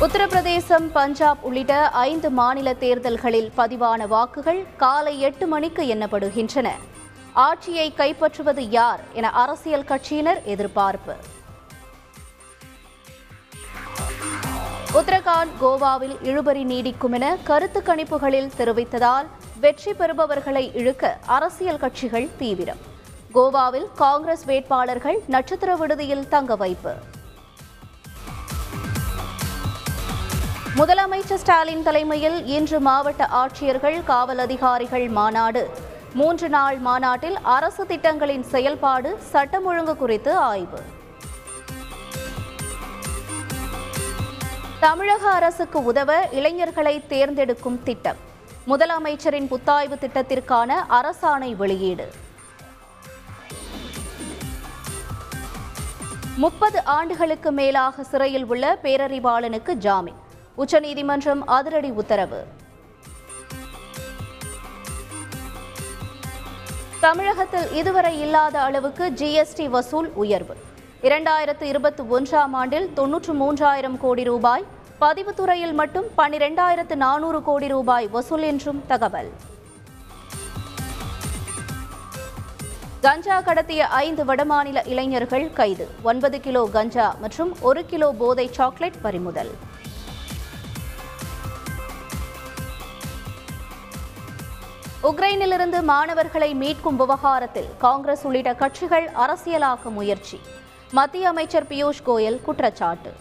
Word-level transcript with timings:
உத்தரப்பிரதேசம் 0.00 0.86
பஞ்சாப் 0.92 1.38
உள்ளிட்ட 1.40 1.88
ஐந்து 1.88 2.30
மாநில 2.30 2.74
தேர்தல்களில் 2.74 3.52
பதிவான 3.56 4.06
வாக்குகள் 4.06 4.66
காலை 4.76 5.20
எட்டு 5.20 5.46
மணிக்கு 5.46 5.82
எண்ணப்படுகின்றன. 5.94 6.68
ஆட்சியை 7.32 7.92
கைப்பற்றுவது 7.96 8.58
யார் 8.58 9.00
என 9.12 9.30
அரசியல் 9.30 9.84
கட்சியினர் 9.88 10.42
எதிர்பார்ப்பு. 10.42 11.14
உத்தரகாண்ட் 14.94 15.52
கோவாவில் 15.60 16.16
இழுபறி 16.24 16.64
நீடிக்கும் 16.64 17.12
என 17.12 17.36
கருத்து 17.44 17.80
கணிப்புகளில் 17.80 18.50
தெரிவித்ததால் 18.58 19.26
வெற்றி 19.60 19.92
பெறுபவர்களை 19.92 20.76
இழுக்க 20.76 21.18
அரசியல் 21.26 21.78
கட்சிகள் 21.78 22.28
தீவிரம். 22.38 22.78
கோவாவில் 23.34 23.86
காங்கிரஸ் 23.94 24.44
வேட்பாளர்கள் 24.44 25.22
நட்சத்திர 25.26 25.76
விடுதியில் 25.76 26.28
தங்க 26.28 26.56
வைப்பு. 26.56 26.94
முதலமைச்சர் 30.78 31.40
ஸ்டாலின் 31.42 31.82
தலைமையில் 31.82 32.46
இன்று 32.46 32.80
மாவட்ட 32.80 33.26
ஆட்சியர்கள் 33.26 34.04
காவல் 34.04 34.38
அதிகாரிகள் 34.38 35.08
மாநாடு. 35.08 35.70
மூன்று 36.14 36.48
நாள் 36.48 36.78
மாநாட்டில் 36.78 37.38
அரசு 37.42 37.86
திட்டங்களின் 37.86 38.42
செயல்பாடு 38.42 39.18
சட்டம் 39.20 39.64
ஒழுங்கு 39.64 39.96
குறித்து 39.96 40.36
ஆய்வு. 40.36 40.82
தமிழக 44.80 45.30
அரசுக்கு 45.30 45.84
உதவ 45.84 46.28
இளைஞர்களை 46.30 47.06
தேர்ந்தெடுக்கும் 47.06 47.82
திட்டம். 47.82 48.16
முதலமைச்சரின் 48.66 49.50
புத்தாய்வு 49.50 49.98
திட்டத்திற்கான 50.00 50.72
அரசாணை 50.88 51.56
வெளியீடு. 51.56 52.12
முப்பது 56.36 56.84
ஆண்டுகளுக்கு 56.84 57.52
மேலாக 57.52 58.02
சிறையில் 58.02 58.44
உள்ள 58.44 58.78
பேரறிவாளனுக்கு 58.82 59.72
ஜாமீன். 59.72 60.28
உச்சநீதிமன்றம் 60.62 61.42
அதிரடி 61.56 61.90
உத்தரவு. 62.00 62.40
தமிழகத்தில் 67.04 67.68
இதுவரை 67.80 68.12
இல்லாத 68.24 68.56
அளவுக்கு 68.62 69.04
ஜிஎஸ்டி 69.20 69.66
வசூல் 69.74 70.08
உயர்வு. 70.22 70.56
இரண்டாயிரத்து 71.02 71.66
இருபத்தி 71.72 72.02
ஒன்றாம் 72.16 72.54
ஆண்டில் 72.60 72.88
தொன்னூற்று 72.98 73.34
மூன்றாயிரம் 73.42 73.96
கோடி 74.04 74.24
ரூபாய் 74.24 74.66
பதிவுத்துறையில் 75.00 75.72
மட்டும் 75.72 76.08
பன்னிரெண்டாயிரத்து 76.18 76.94
நானூறு 77.04 77.42
கோடி 77.42 77.68
ரூபாய் 77.68 78.08
வசூல் 78.08 78.42
என்றும் 78.42 78.82
தகவல். 78.86 79.30
கஞ்சா 83.06 83.36
கடத்திய 83.40 83.82
ஐந்து 84.04 84.24
வடமாநில 84.24 84.88
இளைஞர்கள் 84.88 85.52
கைது 85.52 85.88
ஒன்பது 86.02 86.40
கிலோ 86.40 86.68
கஞ்சா 86.72 87.16
மற்றும் 87.20 87.52
ஒரு 87.60 87.86
கிலோ 87.86 88.10
போதை 88.18 88.48
சாக்லேட் 88.58 89.02
பறிமுதல். 89.02 89.52
உக்ரைனிலிருந்து 95.02 95.82
மாணவர்களை 95.82 96.54
மீட்கும் 96.54 96.96
விவகாரத்தில் 96.96 97.68
காங்கிரஸ் 97.78 98.24
உள்ளிட்ட 98.24 98.54
கட்சிகள் 98.54 99.10
அரசியலாக்க 99.14 99.90
முயற்சி. 99.90 100.40
மத்திய 100.90 101.28
அமைச்சர் 101.28 101.66
பியூஷ் 101.66 102.02
கோயல் 102.06 102.42
குற்றச்சாட்டு. 102.42 103.12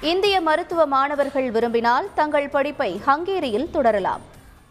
இந்திய 0.00 0.40
மருத்துவ 0.40 0.86
மாணவர்கள் 0.86 1.50
விரும்பினால் 1.50 2.08
தங்கள் 2.14 2.48
படிப்பை 2.48 3.00
ஹங்கேரியில் 3.06 3.70
தொடரலாம். 3.70 4.20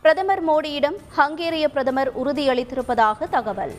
பிரதமர் 0.02 0.47
மோடியிடம் 0.47 0.97
ஹங்கேரிய 1.09 1.67
பிரதமர் 1.67 2.12
உறுதியளித்திருப்பதாக 2.23 3.30
தகவல். 3.30 3.75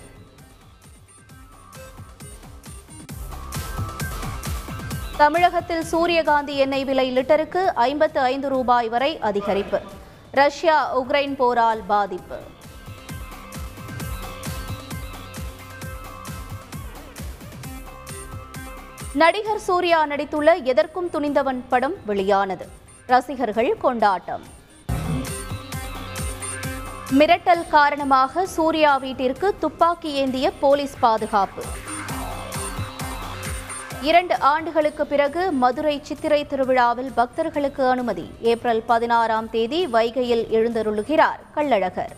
தமிழகத்தில் 5.23 5.83
சூரியகாந்தி 5.91 6.55
எண்ணெய் 6.63 6.85
விலை 6.87 7.05
லிட்டருக்கு 7.17 7.61
ஐம்பத்து 7.85 8.21
ஐந்து 8.21 8.49
ரூபாய் 8.49 8.89
வரை 8.95 9.11
அதிகரிப்பு. 9.29 9.79
ரஷ்யா 10.39 10.77
உக்ரைன் 11.01 11.35
போரால் 11.41 11.83
பாதிப்பு. 11.91 12.39
நடிகர் 19.23 19.63
சூர்யா 19.69 20.01
நடித்துள்ள 20.07 20.57
எதற்கும் 20.73 21.11
துணிந்தவன் 21.15 21.63
படம் 21.69 21.97
வெளியானது. 22.11 22.67
ரசிகர்கள் 23.07 23.73
கொண்டாட்டம். 23.85 24.45
மிரட்டல் 27.21 27.65
காரணமாக 27.77 28.47
சூர்யா 28.57 28.97
வீட்டிற்கு 29.07 29.55
துப்பாக்கி 29.59 30.13
ஏந்திய 30.25 30.53
போலீஸ் 30.65 30.99
பாதுகாப்பு. 31.07 31.65
இரண்டு 34.09 34.35
ஆண்டுகளுக்கு 34.39 35.07
பிறகு 35.07 35.53
மதுரை 35.53 36.01
சித்திரை 36.03 36.47
திருவிழாவில் 36.47 37.11
பக்தர்களுக்கு 37.15 37.89
அனுமதி. 37.89 38.25
ஏப்ரல் 38.41 38.83
பதினாறாம் 38.87 39.51
தேதி 39.51 39.87
வைகையில் 39.87 40.45
எழுந்தருளுகிறார் 40.57 41.41
கள்ளழகர். 41.55 42.15